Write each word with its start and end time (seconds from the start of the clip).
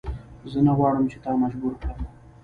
زه 0.51 0.59
نه 0.65 0.73
غواړم 0.77 1.05
چې 1.11 1.17
تا 1.23 1.31
مجبور 1.43 1.73
کړم. 1.81 1.99